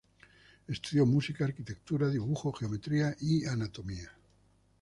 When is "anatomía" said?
3.45-4.09